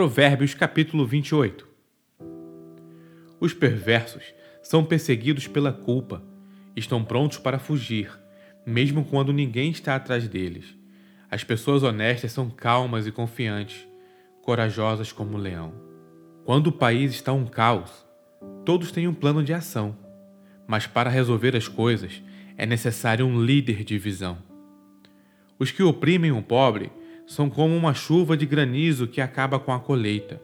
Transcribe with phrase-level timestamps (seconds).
[0.00, 1.68] Provérbios capítulo 28
[3.38, 4.22] Os perversos
[4.62, 6.22] são perseguidos pela culpa,
[6.74, 8.10] estão prontos para fugir,
[8.64, 10.74] mesmo quando ninguém está atrás deles.
[11.30, 13.86] As pessoas honestas são calmas e confiantes,
[14.40, 15.74] corajosas como o leão.
[16.46, 17.90] Quando o país está um caos,
[18.64, 19.94] todos têm um plano de ação,
[20.66, 22.22] mas para resolver as coisas
[22.56, 24.38] é necessário um líder de visão.
[25.58, 26.90] Os que oprimem o pobre
[27.30, 30.42] são como uma chuva de granizo que acaba com a colheita.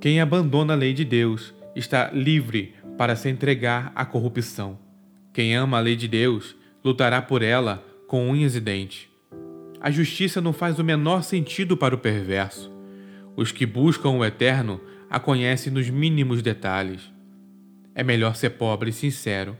[0.00, 4.78] Quem abandona a lei de Deus está livre para se entregar à corrupção.
[5.32, 9.08] Quem ama a lei de Deus lutará por ela com unhas e dentes.
[9.80, 12.70] A justiça não faz o menor sentido para o perverso.
[13.34, 14.80] Os que buscam o eterno
[15.10, 17.10] a conhecem nos mínimos detalhes.
[17.92, 19.58] É melhor ser pobre e sincero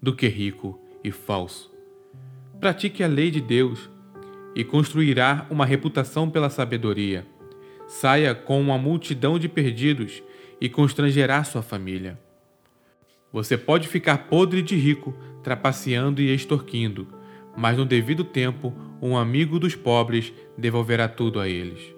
[0.00, 1.74] do que rico e falso.
[2.60, 3.92] Pratique a lei de Deus
[4.54, 7.26] e construirá uma reputação pela sabedoria.
[7.86, 10.22] Saia com uma multidão de perdidos
[10.60, 12.18] e constrangerá sua família.
[13.32, 17.08] Você pode ficar podre de rico, trapaceando e extorquindo,
[17.56, 21.94] mas no devido tempo, um amigo dos pobres devolverá tudo a eles.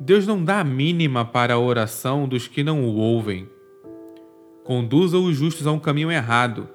[0.00, 3.48] Deus não dá a mínima para a oração dos que não o ouvem.
[4.64, 6.68] Conduza os justos a um caminho errado,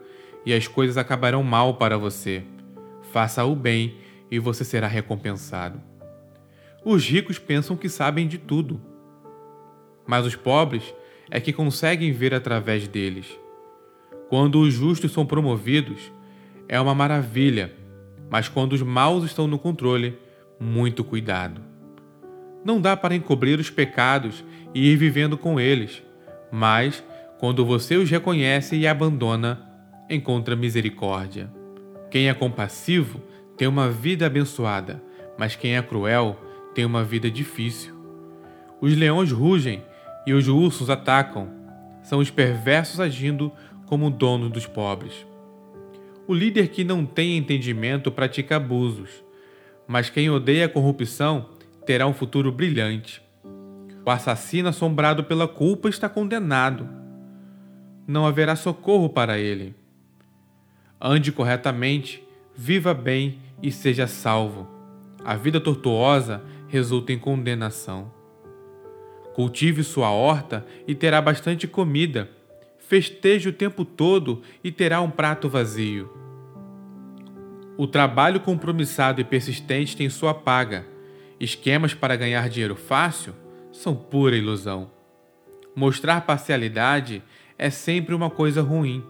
[0.45, 2.43] e as coisas acabarão mal para você.
[3.11, 3.95] Faça o bem
[4.30, 5.81] e você será recompensado.
[6.83, 8.81] Os ricos pensam que sabem de tudo,
[10.06, 10.94] mas os pobres
[11.30, 13.28] é que conseguem ver através deles.
[14.30, 16.11] Quando os justos são promovidos,
[16.67, 17.73] é uma maravilha,
[18.30, 20.17] mas quando os maus estão no controle,
[20.59, 21.61] muito cuidado.
[22.64, 26.03] Não dá para encobrir os pecados e ir vivendo com eles,
[26.52, 27.03] mas
[27.39, 29.61] quando você os reconhece e abandona,
[30.09, 31.52] encontra misericórdia.
[32.09, 33.22] Quem é compassivo
[33.58, 35.02] tem uma vida abençoada,
[35.38, 36.39] mas quem é cruel
[36.75, 37.95] tem uma vida difícil.
[38.80, 39.83] Os leões rugem
[40.27, 41.49] e os ursos atacam.
[42.03, 43.52] São os perversos agindo
[43.88, 45.25] como donos dos pobres.
[46.27, 49.23] O líder que não tem entendimento pratica abusos,
[49.87, 51.49] mas quem odeia a corrupção
[51.86, 53.21] terá um futuro brilhante.
[54.05, 56.87] O assassino assombrado pela culpa está condenado.
[58.05, 59.73] Não haverá socorro para ele.
[60.99, 62.23] Ande corretamente,
[62.57, 64.67] viva bem e seja salvo.
[65.23, 68.11] A vida tortuosa resulta em condenação.
[69.35, 72.29] Cultive sua horta e terá bastante comida.
[72.79, 76.11] Festeje o tempo todo e terá um prato vazio.
[77.77, 80.87] O trabalho compromissado e persistente tem sua paga.
[81.39, 83.35] Esquemas para ganhar dinheiro fácil
[83.71, 84.89] são pura ilusão.
[85.75, 87.21] Mostrar parcialidade
[87.55, 89.03] é sempre uma coisa ruim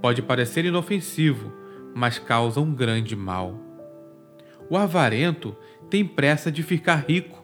[0.00, 1.52] Pode parecer inofensivo,
[1.94, 3.58] mas causa um grande mal.
[4.70, 5.56] O avarento
[5.88, 7.42] tem pressa de ficar rico,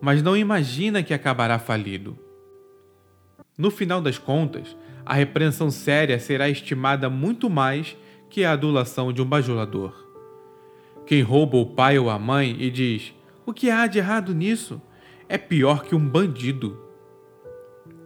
[0.00, 2.18] mas não imagina que acabará falido.
[3.56, 7.96] No final das contas, a repreensão séria será estimada muito mais
[8.28, 10.06] que a adulação de um bajulador.
[11.06, 13.14] Quem rouba o pai ou a mãe e diz:
[13.46, 14.80] O que há de errado nisso?
[15.30, 16.82] é pior que um bandido.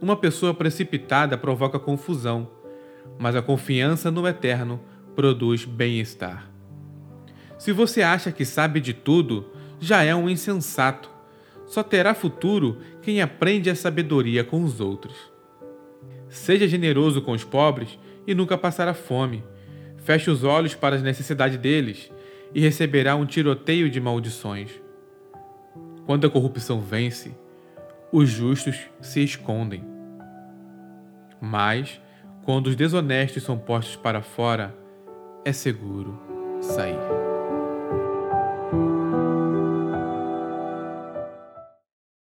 [0.01, 2.49] Uma pessoa precipitada provoca confusão
[3.17, 4.79] mas a confiança no eterno
[5.15, 6.49] produz bem-estar.
[7.57, 11.09] Se você acha que sabe de tudo, já é um insensato.
[11.65, 15.15] Só terá futuro quem aprende a sabedoria com os outros.
[16.29, 17.97] Seja generoso com os pobres
[18.27, 19.43] e nunca passará fome.
[19.97, 22.11] Feche os olhos para as necessidades deles
[22.53, 24.71] e receberá um tiroteio de maldições.
[26.05, 27.33] Quando a corrupção vence,
[28.11, 29.83] os justos se escondem.
[31.39, 31.99] Mas
[32.43, 34.75] quando os desonestos são postos para fora,
[35.45, 36.17] é seguro
[36.61, 37.32] sair.